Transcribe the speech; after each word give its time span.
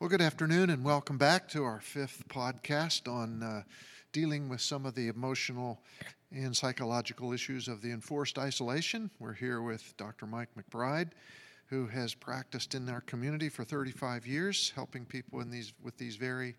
Well, 0.00 0.10
good 0.10 0.20
afternoon, 0.20 0.70
and 0.70 0.84
welcome 0.84 1.18
back 1.18 1.48
to 1.50 1.62
our 1.62 1.78
fifth 1.78 2.26
podcast 2.28 3.06
on 3.10 3.44
uh, 3.44 3.62
dealing 4.12 4.48
with 4.48 4.60
some 4.60 4.86
of 4.86 4.96
the 4.96 5.06
emotional 5.06 5.80
and 6.32 6.54
psychological 6.54 7.32
issues 7.32 7.68
of 7.68 7.80
the 7.80 7.92
enforced 7.92 8.36
isolation. 8.36 9.08
We're 9.20 9.34
here 9.34 9.62
with 9.62 9.96
Dr. 9.96 10.26
Mike 10.26 10.48
McBride, 10.58 11.10
who 11.66 11.86
has 11.86 12.12
practiced 12.12 12.74
in 12.74 12.88
our 12.88 13.02
community 13.02 13.48
for 13.48 13.62
35 13.62 14.26
years, 14.26 14.72
helping 14.74 15.06
people 15.06 15.40
in 15.40 15.48
these 15.48 15.72
with 15.80 15.96
these 15.96 16.16
very 16.16 16.56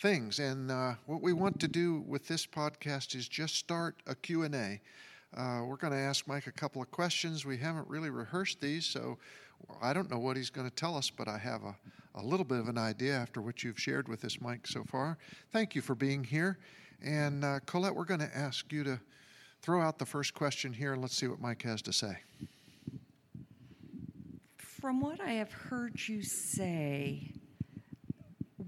things. 0.00 0.38
And 0.38 0.70
uh, 0.70 0.94
what 1.06 1.22
we 1.22 1.32
want 1.32 1.58
to 1.60 1.68
do 1.68 2.04
with 2.06 2.28
this 2.28 2.46
podcast 2.46 3.16
is 3.16 3.26
just 3.26 3.56
start 3.56 3.96
a 4.06 4.14
Q&A. 4.14 4.80
Uh, 5.34 5.62
we're 5.66 5.76
going 5.76 5.92
to 5.92 5.98
ask 5.98 6.26
Mike 6.26 6.46
a 6.46 6.52
couple 6.52 6.82
of 6.82 6.90
questions. 6.90 7.44
We 7.44 7.56
haven't 7.56 7.88
really 7.88 8.10
rehearsed 8.10 8.60
these, 8.60 8.86
so 8.86 9.18
I 9.82 9.92
don't 9.92 10.10
know 10.10 10.18
what 10.18 10.36
he's 10.36 10.50
going 10.50 10.68
to 10.68 10.74
tell 10.74 10.96
us, 10.96 11.10
but 11.10 11.28
I 11.28 11.38
have 11.38 11.62
a, 11.62 11.74
a 12.14 12.22
little 12.22 12.44
bit 12.44 12.58
of 12.58 12.68
an 12.68 12.78
idea 12.78 13.14
after 13.14 13.40
what 13.40 13.62
you've 13.62 13.78
shared 13.78 14.08
with 14.08 14.24
us, 14.24 14.40
Mike, 14.40 14.66
so 14.66 14.84
far. 14.84 15.18
Thank 15.52 15.74
you 15.74 15.82
for 15.82 15.94
being 15.94 16.24
here. 16.24 16.58
And 17.02 17.44
uh, 17.44 17.60
Colette, 17.66 17.94
we're 17.94 18.04
going 18.04 18.20
to 18.20 18.36
ask 18.36 18.72
you 18.72 18.84
to 18.84 19.00
throw 19.62 19.82
out 19.82 19.98
the 19.98 20.06
first 20.06 20.34
question 20.34 20.72
here 20.72 20.92
and 20.92 21.02
let's 21.02 21.16
see 21.16 21.26
what 21.26 21.40
Mike 21.40 21.62
has 21.62 21.82
to 21.82 21.92
say. 21.92 22.16
From 24.56 25.00
what 25.00 25.20
I 25.20 25.32
have 25.32 25.52
heard 25.52 25.98
you 26.08 26.22
say, 26.22 27.32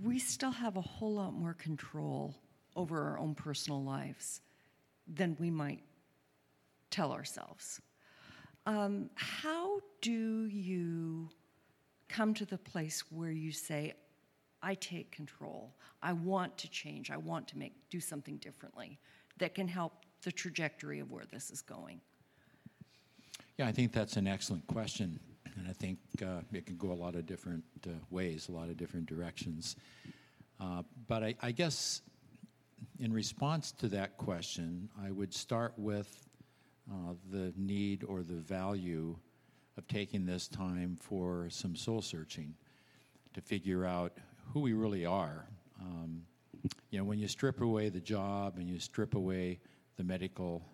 we 0.02 0.19
still 0.19 0.50
have 0.50 0.77
a 0.77 0.80
whole 0.80 1.14
lot 1.14 1.33
more 1.33 1.55
control 1.55 2.34
over 2.77 3.00
our 3.00 3.19
own 3.19 3.34
personal 3.34 3.83
lives 3.83 4.41
than 5.06 5.36
we 5.38 5.50
might 5.50 5.80
tell 6.91 7.12
ourselves. 7.12 7.80
Um, 8.66 9.10
how 9.15 9.80
do 10.01 10.47
you 10.47 11.30
come 12.09 12.34
to 12.34 12.45
the 12.45 12.59
place 12.59 13.05
where 13.11 13.30
you 13.30 13.52
say, 13.52 13.95
I 14.62 14.74
take 14.74 15.12
control. 15.12 15.74
I 16.02 16.12
want 16.12 16.56
to 16.59 16.69
change. 16.69 17.11
I 17.11 17.16
want 17.16 17.47
to 17.48 17.59
make 17.59 17.75
do 17.91 18.00
something 18.00 18.39
differently 18.39 18.98
that 19.39 19.55
can 19.55 19.69
help 19.69 19.92
the 20.22 20.33
trajectory 20.33 20.98
of 20.98 21.11
where 21.11 21.25
this 21.31 21.50
is 21.50 21.62
going. 21.62 22.00
Yeah, 23.56 23.69
I 23.69 23.72
think 23.72 23.92
that's 23.92 24.16
an 24.16 24.27
excellent 24.27 24.66
question, 24.66 25.19
and 25.56 25.69
I 25.69 25.72
think 25.72 25.98
uh, 26.22 26.41
it 26.53 26.66
can 26.66 26.77
go 26.77 26.92
a 26.92 26.94
lot 26.94 27.14
of 27.14 27.27
different 27.27 27.64
uh, 27.86 27.91
ways, 28.11 28.48
a 28.48 28.53
lot 28.53 28.69
of 28.69 28.77
different 28.77 29.06
directions. 29.06 29.77
Uh, 30.61 30.83
but 31.06 31.22
I, 31.22 31.34
I, 31.41 31.53
guess 31.53 32.03
in 32.98 33.12
response 33.12 33.70
to 33.72 33.89
that 33.89 34.16
question, 34.16 34.89
I 35.00 35.12
would 35.12 35.33
start 35.33 35.72
with 35.77 36.28
uh, 36.91 37.14
the 37.31 37.53
need 37.56 38.05
or 38.05 38.22
the 38.22 38.34
value 38.34 39.17
of 39.77 39.86
taking 39.89 40.27
this 40.27 40.48
time 40.48 40.97
for 41.00 41.47
some 41.50 41.77
soul 41.77 42.03
searching 42.03 42.55
to 43.34 43.41
figure 43.41 43.84
out 43.84 44.12
who 44.53 44.61
we 44.61 44.72
really 44.72 45.05
are. 45.05 45.47
Um, 45.81 46.22
you 46.91 46.98
know, 46.98 47.05
when 47.05 47.19
you 47.19 47.28
strip 47.28 47.61
away 47.61 47.89
the 47.89 48.00
job 48.00 48.56
and 48.56 48.69
you 48.69 48.78
strip 48.78 49.14
away 49.14 49.61
the 49.97 50.05
medical 50.05 50.64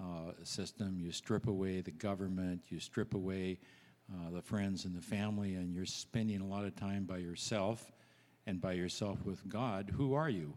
uh, 0.00 0.32
system, 0.44 0.98
you 1.00 1.10
strip 1.10 1.46
away 1.46 1.80
the 1.80 1.90
government, 1.90 2.62
you 2.68 2.78
strip 2.78 3.14
away 3.14 3.58
uh, 4.12 4.30
the 4.30 4.42
friends 4.42 4.84
and 4.84 4.94
the 4.94 5.02
family, 5.02 5.54
and 5.54 5.74
you're 5.74 5.86
spending 5.86 6.40
a 6.40 6.46
lot 6.46 6.64
of 6.64 6.76
time 6.76 7.04
by 7.04 7.18
yourself 7.18 7.90
and 8.46 8.60
by 8.60 8.72
yourself 8.72 9.24
with 9.24 9.48
God, 9.48 9.90
who 9.96 10.14
are 10.14 10.28
you? 10.28 10.54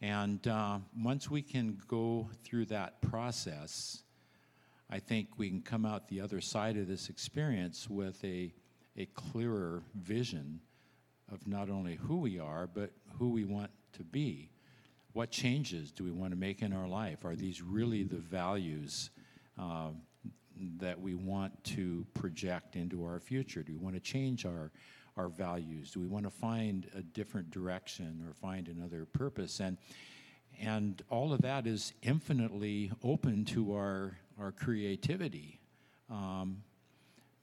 And 0.00 0.46
uh, 0.46 0.78
once 1.02 1.30
we 1.30 1.42
can 1.42 1.78
go 1.88 2.28
through 2.44 2.66
that 2.66 3.00
process, 3.00 4.02
I 4.88 5.00
think 5.00 5.30
we 5.36 5.48
can 5.48 5.62
come 5.62 5.84
out 5.84 6.08
the 6.08 6.20
other 6.20 6.40
side 6.40 6.76
of 6.76 6.86
this 6.86 7.08
experience 7.08 7.90
with 7.90 8.22
a, 8.24 8.52
a 8.96 9.06
clearer 9.06 9.82
vision 9.94 10.60
of 11.32 11.46
not 11.46 11.68
only 11.70 11.96
who 11.96 12.18
we 12.18 12.38
are, 12.38 12.68
but 12.72 12.92
who 13.18 13.30
we 13.30 13.44
want 13.44 13.70
to 13.94 14.04
be. 14.04 14.50
What 15.12 15.30
changes 15.30 15.90
do 15.90 16.04
we 16.04 16.12
want 16.12 16.32
to 16.32 16.36
make 16.36 16.62
in 16.62 16.72
our 16.72 16.86
life? 16.86 17.24
Are 17.24 17.34
these 17.34 17.62
really 17.62 18.04
the 18.04 18.16
values 18.16 19.10
uh, 19.58 19.88
that 20.78 21.00
we 21.00 21.14
want 21.14 21.64
to 21.64 22.06
project 22.14 22.76
into 22.76 23.04
our 23.04 23.18
future? 23.18 23.62
Do 23.62 23.72
we 23.72 23.78
want 23.78 23.96
to 23.96 24.00
change 24.00 24.46
our, 24.46 24.70
our 25.16 25.28
values? 25.28 25.90
Do 25.90 26.00
we 26.00 26.06
want 26.06 26.24
to 26.26 26.30
find 26.30 26.88
a 26.94 27.02
different 27.02 27.50
direction 27.50 28.22
or 28.26 28.34
find 28.34 28.68
another 28.68 29.06
purpose? 29.06 29.58
And, 29.58 29.78
and 30.60 31.02
all 31.10 31.32
of 31.32 31.42
that 31.42 31.66
is 31.66 31.92
infinitely 32.02 32.92
open 33.02 33.44
to 33.46 33.74
our 33.74 34.18
our 34.40 34.52
creativity. 34.52 35.60
Um, 36.10 36.62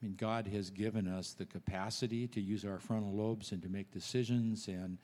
I 0.00 0.06
mean, 0.06 0.14
God 0.16 0.46
has 0.48 0.70
given 0.70 1.08
us 1.08 1.32
the 1.32 1.46
capacity 1.46 2.26
to 2.28 2.40
use 2.40 2.64
our 2.64 2.78
frontal 2.78 3.12
lobes 3.12 3.52
and 3.52 3.62
to 3.62 3.68
make 3.68 3.90
decisions, 3.90 4.68
and 4.68 4.98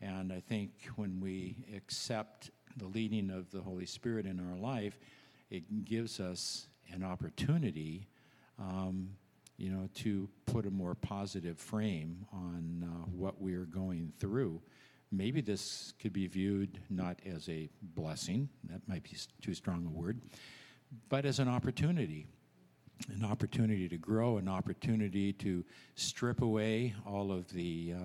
and 0.00 0.32
I 0.32 0.40
think 0.40 0.70
when 0.96 1.20
we 1.20 1.56
accept 1.76 2.50
the 2.76 2.86
leading 2.86 3.30
of 3.30 3.50
the 3.52 3.60
Holy 3.60 3.86
Spirit 3.86 4.26
in 4.26 4.40
our 4.40 4.56
life, 4.56 4.98
it 5.50 5.84
gives 5.84 6.18
us 6.18 6.66
an 6.92 7.04
opportunity, 7.04 8.08
um, 8.58 9.10
you 9.58 9.70
know, 9.70 9.88
to 9.94 10.28
put 10.46 10.66
a 10.66 10.70
more 10.70 10.94
positive 10.94 11.58
frame 11.58 12.26
on 12.32 12.84
uh, 12.84 13.06
what 13.10 13.40
we're 13.40 13.64
going 13.66 14.12
through. 14.18 14.60
Maybe 15.12 15.40
this 15.40 15.92
could 16.00 16.12
be 16.12 16.26
viewed 16.26 16.80
not 16.90 17.20
as 17.24 17.48
a 17.48 17.68
blessing, 17.80 18.48
that 18.70 18.80
might 18.88 19.04
be 19.04 19.10
too 19.40 19.54
strong 19.54 19.86
a 19.86 19.90
word, 19.90 20.20
but 21.08 21.24
as 21.24 21.38
an 21.38 21.48
opportunity 21.48 22.26
an 23.08 23.24
opportunity 23.24 23.88
to 23.88 23.96
grow, 23.96 24.38
an 24.38 24.48
opportunity 24.48 25.32
to 25.32 25.64
strip 25.94 26.42
away 26.42 26.94
all 27.06 27.32
of 27.32 27.52
the 27.52 27.94
uh, 27.96 27.98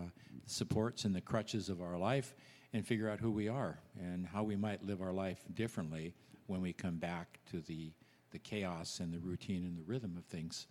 supports 0.46 1.06
and 1.06 1.16
the 1.16 1.22
crutches 1.22 1.70
of 1.70 1.81
our 1.81 1.97
life 1.97 2.34
and 2.74 2.86
figure 2.86 3.09
out 3.09 3.20
who 3.20 3.31
we 3.31 3.47
are 3.47 3.80
and 4.00 4.26
how 4.26 4.44
we 4.44 4.56
might 4.56 4.84
live 4.84 5.02
our 5.02 5.14
life 5.14 5.44
differently 5.53 6.14
when 6.47 6.62
we 6.62 6.74
come 6.74 6.96
back 6.96 7.40
to 7.50 7.59
the, 7.62 7.92
the 8.31 8.40
chaos 8.40 9.00
and 9.00 9.14
the 9.14 9.20
routine 9.20 9.64
and 9.66 9.78
the 9.78 9.84
rhythm 9.84 10.16
of 10.18 10.26
things. 10.26 10.68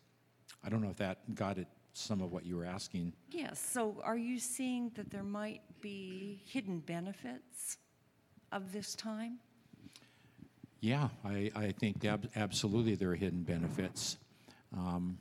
I 0.64 0.68
don't 0.68 0.82
know 0.82 0.90
if 0.90 0.96
that 0.96 1.34
got 1.34 1.58
at 1.58 1.68
some 1.92 2.20
of 2.20 2.32
what 2.32 2.44
you 2.44 2.56
were 2.56 2.64
asking. 2.64 3.12
Yes. 3.30 3.58
So, 3.58 4.00
are 4.04 4.18
you 4.18 4.38
seeing 4.38 4.90
that 4.96 5.10
there 5.10 5.22
might 5.22 5.62
be 5.80 6.42
hidden 6.46 6.80
benefits 6.80 7.78
of 8.52 8.72
this 8.72 8.94
time? 8.94 9.38
Yeah, 10.86 11.08
I, 11.24 11.50
I 11.56 11.72
think 11.72 12.04
ab- 12.04 12.30
absolutely 12.36 12.94
there 12.94 13.10
are 13.10 13.16
hidden 13.16 13.42
benefits. 13.42 14.18
Um, 14.72 15.18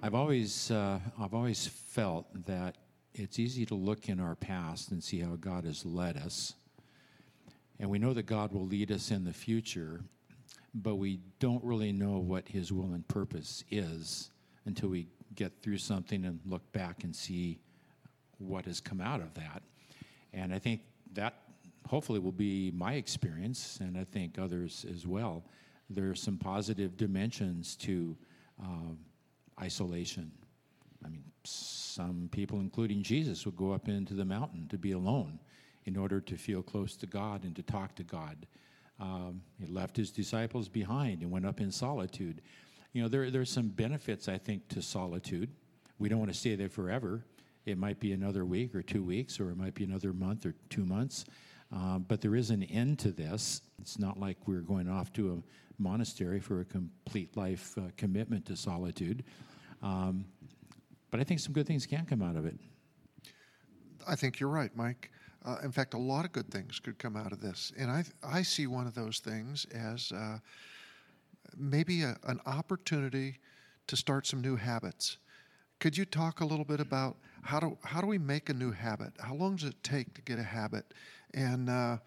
I've 0.00 0.14
always 0.14 0.70
uh, 0.70 1.00
I've 1.18 1.34
always 1.34 1.66
felt 1.66 2.26
that 2.46 2.76
it's 3.12 3.40
easy 3.40 3.66
to 3.66 3.74
look 3.74 4.08
in 4.08 4.20
our 4.20 4.36
past 4.36 4.92
and 4.92 5.02
see 5.02 5.18
how 5.18 5.34
God 5.34 5.64
has 5.64 5.84
led 5.84 6.16
us, 6.16 6.54
and 7.80 7.90
we 7.90 7.98
know 7.98 8.12
that 8.12 8.26
God 8.26 8.52
will 8.52 8.68
lead 8.68 8.92
us 8.92 9.10
in 9.10 9.24
the 9.24 9.32
future, 9.32 10.00
but 10.72 10.94
we 10.94 11.18
don't 11.40 11.64
really 11.64 11.90
know 11.90 12.18
what 12.18 12.46
His 12.46 12.70
will 12.70 12.94
and 12.94 13.06
purpose 13.08 13.64
is 13.72 14.30
until 14.64 14.90
we 14.90 15.08
get 15.34 15.60
through 15.60 15.78
something 15.78 16.24
and 16.24 16.38
look 16.46 16.70
back 16.70 17.02
and 17.02 17.16
see 17.16 17.58
what 18.38 18.64
has 18.66 18.78
come 18.78 19.00
out 19.00 19.20
of 19.20 19.34
that. 19.34 19.64
And 20.32 20.54
I 20.54 20.60
think 20.60 20.82
that 21.14 21.34
hopefully 21.86 22.18
will 22.18 22.32
be 22.32 22.70
my 22.74 22.94
experience, 22.94 23.78
and 23.80 23.96
I 23.96 24.04
think 24.04 24.38
others 24.38 24.86
as 24.92 25.06
well. 25.06 25.44
There 25.90 26.10
are 26.10 26.14
some 26.14 26.38
positive 26.38 26.96
dimensions 26.96 27.76
to 27.76 28.16
um, 28.60 28.98
isolation. 29.60 30.30
I 31.04 31.08
mean, 31.08 31.24
some 31.44 32.28
people, 32.32 32.60
including 32.60 33.02
Jesus, 33.02 33.44
would 33.44 33.56
go 33.56 33.72
up 33.72 33.88
into 33.88 34.14
the 34.14 34.24
mountain 34.24 34.66
to 34.68 34.78
be 34.78 34.92
alone 34.92 35.38
in 35.84 35.96
order 35.96 36.20
to 36.20 36.36
feel 36.36 36.62
close 36.62 36.96
to 36.96 37.06
God 37.06 37.44
and 37.44 37.54
to 37.56 37.62
talk 37.62 37.94
to 37.96 38.02
God. 38.02 38.46
Um, 38.98 39.42
he 39.58 39.66
left 39.66 39.96
his 39.96 40.10
disciples 40.10 40.68
behind 40.68 41.22
and 41.22 41.30
went 41.30 41.44
up 41.44 41.60
in 41.60 41.70
solitude. 41.70 42.40
You 42.92 43.02
know, 43.02 43.08
there, 43.08 43.30
there's 43.30 43.50
some 43.50 43.68
benefits, 43.68 44.28
I 44.28 44.38
think, 44.38 44.68
to 44.68 44.80
solitude. 44.80 45.50
We 45.98 46.08
don't 46.08 46.18
want 46.18 46.32
to 46.32 46.38
stay 46.38 46.54
there 46.54 46.68
forever. 46.68 47.24
It 47.66 47.76
might 47.76 47.98
be 47.98 48.12
another 48.12 48.44
week 48.44 48.74
or 48.74 48.82
two 48.82 49.02
weeks, 49.02 49.40
or 49.40 49.50
it 49.50 49.56
might 49.56 49.74
be 49.74 49.84
another 49.84 50.12
month 50.12 50.46
or 50.46 50.54
two 50.70 50.84
months. 50.84 51.24
Uh, 51.74 51.98
but 51.98 52.20
there 52.20 52.36
is 52.36 52.50
an 52.50 52.62
end 52.64 52.98
to 53.00 53.10
this. 53.10 53.62
It's 53.80 53.98
not 53.98 54.18
like 54.18 54.36
we're 54.46 54.60
going 54.60 54.88
off 54.88 55.12
to 55.14 55.32
a 55.32 55.82
monastery 55.82 56.38
for 56.38 56.60
a 56.60 56.64
complete 56.64 57.36
life 57.36 57.76
uh, 57.76 57.82
commitment 57.96 58.46
to 58.46 58.56
solitude. 58.56 59.24
Um, 59.82 60.24
but 61.10 61.20
I 61.20 61.24
think 61.24 61.40
some 61.40 61.52
good 61.52 61.66
things 61.66 61.84
can 61.84 62.06
come 62.06 62.22
out 62.22 62.36
of 62.36 62.46
it. 62.46 62.56
I 64.06 64.14
think 64.14 64.38
you're 64.38 64.50
right, 64.50 64.74
Mike. 64.76 65.10
Uh, 65.44 65.56
in 65.62 65.72
fact, 65.72 65.94
a 65.94 65.98
lot 65.98 66.24
of 66.24 66.32
good 66.32 66.50
things 66.50 66.78
could 66.78 66.98
come 66.98 67.16
out 67.16 67.32
of 67.32 67.40
this. 67.40 67.72
And 67.76 67.90
I, 67.90 68.04
I 68.22 68.42
see 68.42 68.66
one 68.66 68.86
of 68.86 68.94
those 68.94 69.18
things 69.18 69.66
as 69.74 70.12
uh, 70.12 70.38
maybe 71.56 72.02
a, 72.02 72.16
an 72.24 72.40
opportunity 72.46 73.38
to 73.88 73.96
start 73.96 74.26
some 74.26 74.40
new 74.40 74.56
habits. 74.56 75.18
Could 75.80 75.96
you 75.98 76.04
talk 76.04 76.40
a 76.40 76.46
little 76.46 76.64
bit 76.64 76.80
about 76.80 77.16
how 77.42 77.60
do, 77.60 77.76
how 77.82 78.00
do 78.00 78.06
we 78.06 78.16
make 78.16 78.48
a 78.48 78.54
new 78.54 78.70
habit? 78.70 79.12
How 79.18 79.34
long 79.34 79.56
does 79.56 79.68
it 79.68 79.82
take 79.82 80.14
to 80.14 80.22
get 80.22 80.38
a 80.38 80.42
habit? 80.42 80.94
And 81.34 81.68
uh, 81.68 81.98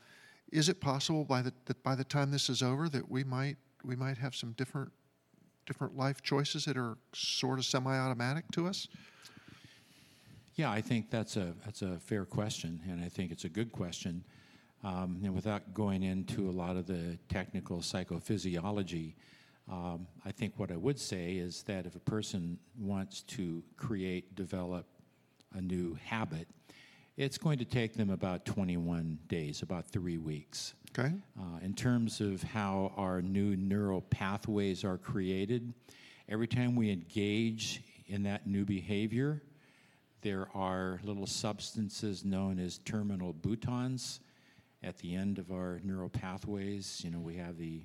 is 0.51 0.69
it 0.69 0.79
possible 0.79 1.23
by 1.23 1.41
the 1.41 1.53
that 1.65 1.83
by 1.83 1.95
the 1.95 2.03
time 2.03 2.31
this 2.31 2.49
is 2.49 2.63
over 2.63 2.89
that 2.89 3.09
we 3.09 3.23
might 3.23 3.57
we 3.83 3.95
might 3.95 4.17
have 4.17 4.35
some 4.35 4.53
different 4.53 4.91
different 5.65 5.95
life 5.97 6.23
choices 6.23 6.65
that 6.65 6.77
are 6.77 6.97
sort 7.13 7.59
of 7.59 7.65
semi-automatic 7.65 8.45
to 8.53 8.67
us? 8.67 8.87
Yeah, 10.55 10.71
I 10.71 10.81
think 10.81 11.11
that's 11.11 11.37
a 11.37 11.53
that's 11.65 11.81
a 11.81 11.99
fair 11.99 12.25
question, 12.25 12.81
and 12.89 13.03
I 13.03 13.09
think 13.09 13.31
it's 13.31 13.45
a 13.45 13.49
good 13.49 13.71
question. 13.71 14.23
Um, 14.83 15.19
and 15.23 15.33
without 15.33 15.73
going 15.73 16.03
into 16.03 16.49
a 16.49 16.51
lot 16.51 16.77
of 16.77 16.85
the 16.85 17.17
technical 17.29 17.79
psychophysiology, 17.79 19.15
um, 19.69 20.07
I 20.23 20.31
think 20.31 20.53
what 20.57 20.71
I 20.71 20.77
would 20.77 20.99
say 20.99 21.33
is 21.33 21.63
that 21.63 21.85
if 21.85 21.95
a 21.95 21.99
person 21.99 22.57
wants 22.79 23.23
to 23.23 23.63
create, 23.75 24.35
develop 24.35 24.85
a 25.53 25.61
new 25.61 25.97
habit, 26.05 26.47
it's 27.17 27.39
going 27.39 27.57
to 27.57 27.65
take 27.65 27.95
them 27.95 28.11
about 28.11 28.45
21 28.45 29.17
days, 29.27 29.63
about 29.63 29.87
three 29.87 30.19
weeks. 30.19 30.75
Okay. 30.97 31.11
Uh, 31.37 31.59
in 31.63 31.73
terms 31.73 32.21
of 32.21 32.43
how 32.43 32.93
our 32.95 33.21
new 33.23 33.55
neural 33.55 34.01
pathways 34.01 34.83
are 34.83 34.99
created, 34.99 35.73
every 36.29 36.47
time 36.47 36.75
we 36.75 36.91
engage 36.91 37.81
in 38.05 38.23
that 38.23 38.45
new 38.45 38.65
behavior, 38.65 39.41
there 40.21 40.47
are 40.53 40.99
little 41.03 41.25
substances 41.25 42.23
known 42.23 42.59
as 42.59 42.77
terminal 42.79 43.33
boutons 43.33 44.19
at 44.83 44.97
the 44.99 45.15
end 45.15 45.39
of 45.39 45.51
our 45.51 45.79
neural 45.83 46.09
pathways. 46.09 47.01
You 47.03 47.09
know, 47.09 47.19
we 47.19 47.35
have 47.37 47.57
the 47.57 47.81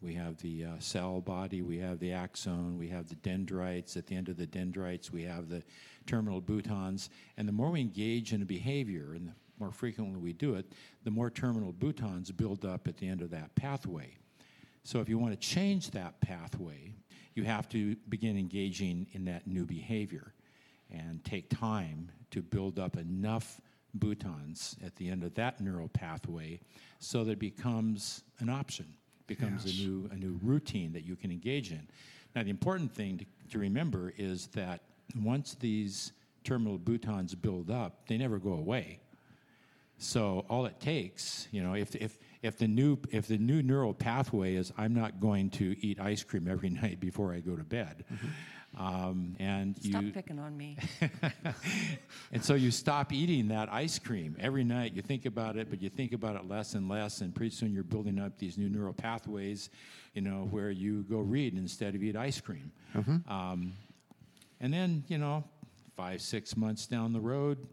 we 0.00 0.14
have 0.14 0.36
the 0.38 0.64
uh, 0.64 0.68
cell 0.78 1.20
body, 1.20 1.62
we 1.62 1.78
have 1.78 1.98
the 1.98 2.12
axon, 2.12 2.78
we 2.78 2.88
have 2.88 3.08
the 3.08 3.14
dendrites. 3.16 3.96
At 3.96 4.06
the 4.06 4.14
end 4.14 4.28
of 4.28 4.36
the 4.36 4.46
dendrites, 4.46 5.12
we 5.12 5.22
have 5.24 5.48
the 5.48 5.62
terminal 6.06 6.40
boutons. 6.40 7.08
And 7.36 7.48
the 7.48 7.52
more 7.52 7.70
we 7.70 7.80
engage 7.80 8.32
in 8.32 8.42
a 8.42 8.46
behavior, 8.46 9.12
and 9.14 9.28
the 9.28 9.32
more 9.58 9.72
frequently 9.72 10.20
we 10.20 10.32
do 10.32 10.54
it, 10.54 10.66
the 11.04 11.10
more 11.10 11.30
terminal 11.30 11.72
boutons 11.72 12.30
build 12.36 12.64
up 12.64 12.86
at 12.86 12.98
the 12.98 13.08
end 13.08 13.22
of 13.22 13.30
that 13.30 13.54
pathway. 13.54 14.16
So 14.84 15.00
if 15.00 15.08
you 15.08 15.18
want 15.18 15.32
to 15.32 15.48
change 15.48 15.90
that 15.92 16.20
pathway, 16.20 16.92
you 17.34 17.44
have 17.44 17.68
to 17.70 17.96
begin 18.08 18.38
engaging 18.38 19.06
in 19.12 19.24
that 19.24 19.46
new 19.46 19.64
behavior 19.64 20.32
and 20.90 21.24
take 21.24 21.50
time 21.50 22.10
to 22.30 22.42
build 22.42 22.78
up 22.78 22.96
enough 22.96 23.60
boutons 23.98 24.76
at 24.84 24.94
the 24.96 25.08
end 25.08 25.24
of 25.24 25.34
that 25.34 25.60
neural 25.60 25.88
pathway 25.88 26.60
so 26.98 27.24
that 27.24 27.32
it 27.32 27.38
becomes 27.38 28.22
an 28.38 28.48
option, 28.48 28.86
becomes 29.26 29.64
Yes. 29.64 29.74
a 29.74 29.82
new 29.82 30.08
a 30.12 30.16
new 30.16 30.38
routine 30.42 30.92
that 30.92 31.04
you 31.04 31.16
can 31.16 31.30
engage 31.30 31.70
in. 31.70 31.86
Now 32.34 32.42
the 32.42 32.50
important 32.50 32.92
thing 32.92 33.18
to, 33.18 33.24
to 33.52 33.58
remember 33.58 34.12
is 34.16 34.48
that 34.48 34.82
once 35.20 35.54
these 35.60 36.12
terminal 36.44 36.78
boutons 36.78 37.34
build 37.40 37.70
up, 37.70 38.06
they 38.06 38.16
never 38.18 38.38
go 38.38 38.52
away. 38.52 39.00
So 39.98 40.44
all 40.50 40.66
it 40.66 40.78
takes, 40.78 41.48
you 41.50 41.62
know, 41.62 41.74
if 41.74 41.94
if 41.96 42.18
if 42.42 42.58
the 42.58 42.68
new 42.68 42.98
if 43.10 43.26
the 43.28 43.38
new 43.38 43.62
neural 43.62 43.94
pathway 43.94 44.54
is 44.56 44.72
I'm 44.76 44.94
not 44.94 45.20
going 45.20 45.50
to 45.50 45.74
eat 45.80 45.98
ice 45.98 46.22
cream 46.22 46.46
every 46.48 46.68
night 46.82 47.00
before 47.00 47.32
I 47.32 47.40
go 47.40 47.56
to 47.56 47.64
bed, 47.64 48.04
mm-hmm. 48.12 48.26
Um, 48.76 49.34
and 49.38 49.76
Stop 49.82 50.02
you 50.02 50.12
picking 50.12 50.38
on 50.38 50.56
me. 50.56 50.76
and 52.32 52.44
so 52.44 52.54
you 52.54 52.70
stop 52.70 53.12
eating 53.12 53.48
that 53.48 53.72
ice 53.72 53.98
cream 53.98 54.36
every 54.38 54.64
night. 54.64 54.92
You 54.92 55.02
think 55.02 55.24
about 55.24 55.56
it, 55.56 55.70
but 55.70 55.80
you 55.80 55.88
think 55.88 56.12
about 56.12 56.36
it 56.36 56.46
less 56.46 56.74
and 56.74 56.88
less, 56.88 57.20
and 57.22 57.34
pretty 57.34 57.54
soon 57.54 57.72
you're 57.72 57.84
building 57.84 58.18
up 58.18 58.38
these 58.38 58.58
new 58.58 58.68
neural 58.68 58.92
pathways, 58.92 59.70
you 60.12 60.20
know, 60.20 60.46
where 60.50 60.70
you 60.70 61.02
go 61.04 61.18
read 61.18 61.54
instead 61.54 61.94
of 61.94 62.02
eat 62.02 62.16
ice 62.16 62.40
cream. 62.40 62.70
Um, 63.28 63.72
and 64.60 64.72
then, 64.72 65.04
you 65.08 65.18
know, 65.18 65.44
five, 65.96 66.20
six 66.20 66.56
months 66.56 66.86
down 66.86 67.12
the 67.14 67.20
road, 67.20 67.66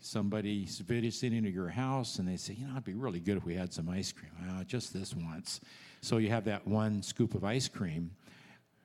somebody's 0.00 0.78
visiting 0.80 1.46
at 1.46 1.52
your 1.52 1.68
house 1.68 2.18
and 2.18 2.26
they 2.28 2.36
say, 2.36 2.54
you 2.54 2.66
know, 2.66 2.72
it'd 2.72 2.84
be 2.84 2.94
really 2.94 3.20
good 3.20 3.36
if 3.36 3.44
we 3.44 3.54
had 3.54 3.72
some 3.72 3.88
ice 3.88 4.10
cream. 4.12 4.32
"Ah, 4.48 4.64
just 4.64 4.92
this 4.92 5.14
once. 5.14 5.60
So 6.00 6.16
you 6.18 6.28
have 6.30 6.44
that 6.46 6.66
one 6.66 7.02
scoop 7.02 7.34
of 7.36 7.44
ice 7.44 7.68
cream. 7.68 8.10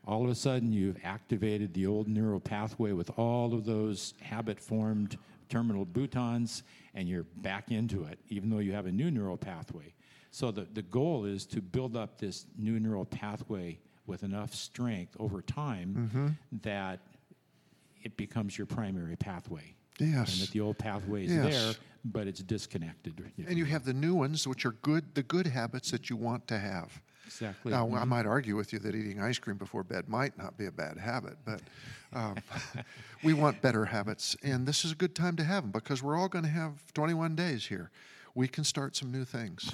All 0.07 0.24
of 0.24 0.30
a 0.30 0.36
sudden, 0.36 0.71
you've 0.71 0.98
activated 1.04 1.74
the 1.74 1.86
old 1.86 2.07
neural 2.07 2.39
pathway 2.39 2.94
with 2.94 3.12
all 3.18 3.54
of 3.54 3.65
those 3.65 4.13
habit 4.21 4.57
formed 4.57 5.18
terminal 5.50 5.86
boutons, 5.86 6.63
and 6.95 7.09
you're 7.09 7.25
back 7.38 7.71
into 7.71 8.06
it, 8.06 8.18
even 8.30 8.50
though 8.50 8.59
you 8.59 8.71
have 8.71 8.86
a 8.86 8.92
new 8.92 9.12
neural 9.12 9.36
pathway. 9.36 9.94
So 10.31 10.51
the, 10.51 10.65
the 10.74 10.81
goal 10.81 11.25
is 11.25 11.45
to 11.48 11.62
build 11.62 11.98
up 11.98 12.19
this 12.19 12.45
new 12.57 12.80
neural 12.80 13.06
pathway 13.06 13.80
with 14.06 14.24
enough 14.24 14.54
strength 14.56 15.15
over 15.19 15.42
time 15.42 16.09
mm-hmm. 16.09 16.27
that 16.63 17.01
it 18.01 18.15
becomes 18.15 18.57
your 18.57 18.68
primary 18.68 19.18
pathway. 19.18 19.75
And 20.31 20.48
that 20.48 20.51
the 20.51 20.62
old 20.62 20.77
pathway 20.77 21.25
is 21.25 21.33
Yes. 21.33 21.54
there, 21.54 21.74
but 22.06 22.27
it's 22.27 22.42
disconnected. 22.42 23.21
And 23.45 23.57
you 23.57 23.65
have 23.65 23.83
the 23.83 23.94
new 23.94 24.15
ones, 24.15 24.48
which 24.48 24.65
are 24.65 24.71
good, 24.71 25.15
the 25.15 25.24
good 25.24 25.48
habits 25.48 25.92
that 25.92 26.09
you 26.09 26.15
want 26.15 26.48
to 26.48 26.57
have. 26.59 27.01
Exactly. 27.28 27.72
Now, 27.72 27.94
I 27.94 28.06
might 28.06 28.26
argue 28.26 28.56
with 28.56 28.74
you 28.74 28.80
that 28.80 28.96
eating 28.96 29.22
ice 29.22 29.38
cream 29.38 29.58
before 29.58 29.84
bed 29.84 30.08
might 30.08 30.38
not 30.38 30.58
be 30.58 30.66
a 30.66 30.72
bad 30.72 30.98
habit, 30.98 31.38
but 31.46 31.62
um, 32.14 32.36
we 33.24 33.34
want 33.34 33.62
better 33.62 33.86
habits. 33.86 34.36
And 34.44 34.66
this 34.66 34.86
is 34.86 34.94
a 34.94 34.96
good 34.96 35.14
time 35.14 35.36
to 35.36 35.44
have 35.44 35.64
them 35.64 35.72
because 35.72 36.02
we're 36.02 36.18
all 36.18 36.30
going 36.30 36.46
to 36.46 36.50
have 36.50 36.72
21 36.94 37.36
days 37.36 37.66
here. 37.68 37.92
We 38.34 38.48
can 38.48 38.64
start 38.64 38.96
some 38.96 39.12
new 39.12 39.26
things. 39.26 39.72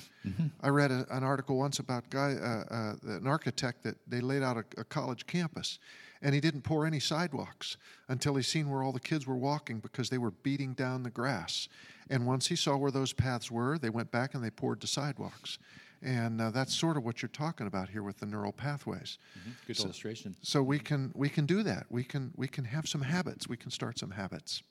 I 0.61 0.69
read 0.69 0.89
a, 0.89 1.05
an 1.11 1.23
article 1.23 1.57
once 1.57 1.79
about 1.79 2.09
guy, 2.09 2.33
uh, 2.33 2.73
uh, 2.73 3.17
an 3.17 3.27
architect 3.27 3.83
that 3.83 3.97
they 4.07 4.21
laid 4.21 4.41
out 4.41 4.57
a, 4.57 4.63
a 4.79 4.83
college 4.85 5.27
campus, 5.27 5.79
and 6.21 6.33
he 6.33 6.39
didn't 6.39 6.61
pour 6.61 6.85
any 6.85 7.01
sidewalks 7.01 7.75
until 8.07 8.35
he 8.35 8.41
seen 8.41 8.69
where 8.69 8.81
all 8.81 8.93
the 8.93 9.01
kids 9.01 9.27
were 9.27 9.35
walking 9.35 9.79
because 9.79 10.09
they 10.09 10.17
were 10.17 10.31
beating 10.31 10.73
down 10.73 11.03
the 11.03 11.09
grass. 11.09 11.67
And 12.09 12.25
once 12.25 12.47
he 12.47 12.55
saw 12.55 12.77
where 12.77 12.91
those 12.91 13.11
paths 13.11 13.51
were, 13.51 13.77
they 13.77 13.89
went 13.89 14.11
back 14.11 14.33
and 14.33 14.41
they 14.43 14.49
poured 14.49 14.79
the 14.79 14.87
sidewalks. 14.87 15.57
And 16.03 16.41
uh, 16.41 16.51
that's 16.51 16.75
sort 16.75 16.97
of 16.97 17.03
what 17.05 17.21
you're 17.21 17.29
talking 17.29 17.65
about 17.65 17.89
here 17.89 18.03
with 18.03 18.19
the 18.19 18.25
neural 18.25 18.51
pathways. 18.51 19.17
Good 19.65 19.79
illustration. 19.79 20.35
So 20.41 20.61
we 20.61 20.77
can 20.79 21.11
we 21.15 21.29
can 21.29 21.45
do 21.45 21.63
that. 21.63 21.85
We 21.89 22.03
can 22.03 22.31
we 22.35 22.47
can 22.47 22.65
have 22.65 22.87
some 22.87 23.01
habits. 23.01 23.47
We 23.47 23.55
can 23.57 23.71
start 23.71 23.97
some 23.97 24.11
habits. 24.11 24.63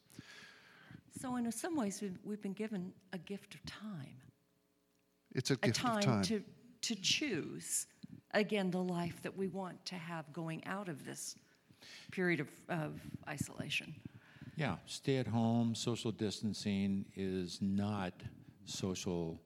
So, 1.21 1.37
in 1.37 1.51
some 1.53 1.77
ways, 1.77 2.01
we've, 2.01 2.19
we've 2.25 2.41
been 2.43 2.55
given 2.55 2.93
a 3.13 3.19
gift 3.19 3.55
of 3.55 3.65
time, 3.67 4.17
It's 5.35 5.51
a 5.51 5.55
a 5.55 5.57
gift 5.57 5.77
time, 5.77 5.99
of 5.99 6.05
time. 6.05 6.23
to 6.25 6.43
to 6.83 6.95
choose 6.97 7.87
again 8.33 8.71
the 8.71 8.83
life 8.83 9.23
that 9.23 9.37
we 9.37 9.49
want 9.49 9.85
to 9.87 9.95
have 9.95 10.33
going 10.33 10.65
out 10.67 10.89
of 10.89 11.05
this 11.05 11.37
period 12.11 12.41
of, 12.41 12.49
of 12.69 13.01
isolation. 13.29 13.95
Yeah, 14.57 14.77
stay 14.87 15.17
at 15.17 15.27
home, 15.27 15.75
social 15.75 16.13
distancing 16.13 17.05
is 17.17 17.59
not 17.61 18.13
social 18.65 19.41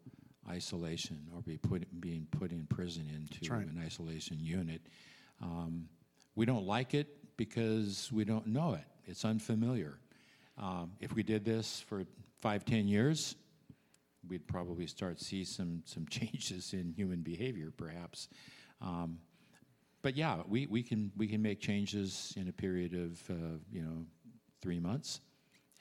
isolation 0.48 1.18
or 1.34 1.40
be 1.42 1.56
put, 1.58 2.00
being 2.00 2.26
put 2.30 2.50
in 2.50 2.66
prison 2.66 3.08
into 3.14 3.52
right. 3.52 3.66
an 3.66 3.80
isolation 3.84 4.38
unit. 4.40 4.80
Um, 5.42 5.88
we 6.34 6.46
don't 6.46 6.66
like 6.66 6.94
it 6.94 7.08
because 7.36 8.10
we 8.12 8.24
don't 8.24 8.46
know 8.46 8.74
it, 8.74 8.84
it's 9.06 9.24
unfamiliar. 9.24 9.98
Um, 10.58 10.92
if 11.00 11.14
we 11.14 11.22
did 11.22 11.44
this 11.44 11.80
for 11.88 12.04
five, 12.40 12.64
ten 12.64 12.88
years, 12.88 13.36
we'd 14.28 14.46
probably 14.46 14.86
start 14.86 15.20
see 15.20 15.44
some 15.44 15.82
some 15.84 16.06
changes 16.10 16.72
in 16.72 16.92
human 16.92 17.20
behavior, 17.20 17.72
perhaps. 17.76 18.28
Um, 18.80 19.18
but 20.02 20.16
yeah, 20.16 20.42
we, 20.46 20.66
we 20.66 20.82
can 20.82 21.10
we 21.16 21.26
can 21.26 21.42
make 21.42 21.60
changes 21.60 22.32
in 22.36 22.48
a 22.48 22.52
period 22.52 22.94
of 22.94 23.30
uh, 23.30 23.58
you 23.72 23.82
know 23.82 24.04
three 24.62 24.78
months, 24.78 25.20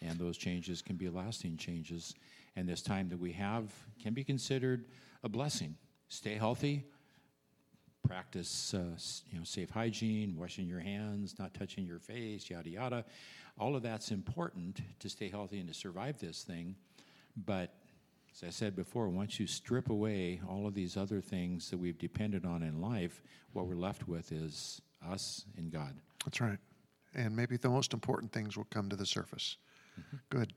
and 0.01 0.17
those 0.17 0.37
changes 0.37 0.81
can 0.81 0.95
be 0.95 1.09
lasting 1.09 1.57
changes. 1.57 2.15
And 2.55 2.67
this 2.67 2.81
time 2.81 3.09
that 3.09 3.19
we 3.19 3.33
have 3.33 3.71
can 4.01 4.13
be 4.13 4.23
considered 4.23 4.85
a 5.23 5.29
blessing. 5.29 5.75
Stay 6.07 6.35
healthy. 6.35 6.85
Practice 8.07 8.73
uh, 8.73 8.97
you 9.31 9.39
know 9.39 9.43
safe 9.43 9.71
hygiene, 9.71 10.35
washing 10.37 10.67
your 10.67 10.79
hands, 10.79 11.35
not 11.39 11.53
touching 11.53 11.85
your 11.85 11.99
face, 11.99 12.49
yada 12.49 12.69
yada. 12.69 13.05
All 13.57 13.75
of 13.75 13.83
that's 13.83 14.11
important 14.11 14.81
to 14.99 15.09
stay 15.09 15.29
healthy 15.29 15.59
and 15.59 15.67
to 15.67 15.73
survive 15.73 16.19
this 16.19 16.43
thing. 16.43 16.75
But 17.35 17.73
as 18.35 18.43
I 18.43 18.49
said 18.49 18.75
before, 18.75 19.07
once 19.09 19.39
you 19.39 19.47
strip 19.47 19.89
away 19.89 20.41
all 20.47 20.67
of 20.67 20.73
these 20.73 20.97
other 20.97 21.21
things 21.21 21.69
that 21.69 21.77
we've 21.77 21.97
depended 21.97 22.45
on 22.45 22.63
in 22.63 22.81
life, 22.81 23.23
what 23.53 23.65
we're 23.65 23.75
left 23.75 24.07
with 24.07 24.31
is 24.33 24.81
us 25.09 25.45
and 25.57 25.71
God. 25.71 25.95
That's 26.25 26.41
right. 26.41 26.59
And 27.13 27.33
maybe 27.33 27.55
the 27.55 27.69
most 27.69 27.93
important 27.93 28.33
things 28.33 28.57
will 28.57 28.65
come 28.65 28.89
to 28.89 28.95
the 28.97 29.05
surface. 29.05 29.57
Good. 30.29 30.53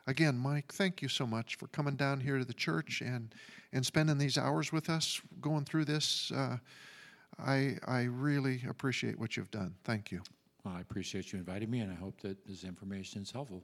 Again, 0.07 0.37
Mike, 0.37 0.73
thank 0.73 1.01
you 1.01 1.09
so 1.09 1.27
much 1.27 1.57
for 1.57 1.67
coming 1.69 1.97
down 1.97 2.21
here 2.21 2.39
to 2.39 2.45
the 2.45 2.55
church 2.55 3.01
and, 3.01 3.35
and 3.73 3.85
spending 3.85 4.19
these 4.19 4.37
hours 4.37 4.71
with 4.71 4.91
us 4.91 5.21
going 5.41 5.65
through 5.65 5.87
this. 5.87 6.31
Uh, 6.31 6.59
I, 7.39 7.79
I 7.87 8.03
really 8.03 8.63
appreciate 8.69 9.19
what 9.19 9.37
you've 9.37 9.51
done. 9.51 9.75
Thank 9.85 10.13
you. 10.13 10.21
Well, 10.63 10.75
I 10.75 10.81
appreciate 10.81 11.33
you 11.33 11.39
inviting 11.39 11.71
me, 11.71 11.81
and 11.81 11.91
I 11.91 11.95
hope 11.95 12.21
that 12.21 12.47
this 12.47 12.65
information 12.65 13.23
is 13.23 13.31
helpful. 13.31 13.63